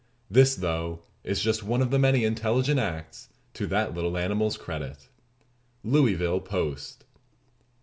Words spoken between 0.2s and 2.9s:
This, though, is just one of the many intelligent